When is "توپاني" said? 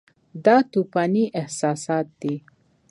0.71-1.25